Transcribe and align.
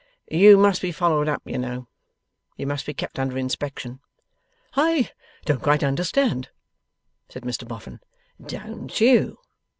You 0.31 0.57
must 0.57 0.81
be 0.81 0.91
followed 0.91 1.27
up, 1.29 1.43
you 1.45 1.59
know. 1.59 1.87
You 2.57 2.65
must 2.65 2.87
be 2.87 2.93
kept 2.95 3.19
under 3.19 3.37
inspection.' 3.37 3.99
'I 4.75 5.11
don't 5.45 5.61
quite 5.61 5.83
understand,' 5.83 6.49
said 7.29 7.43
Mr 7.43 7.67
Boffin. 7.67 7.99
'Don't 8.43 8.99
you? 8.99 9.37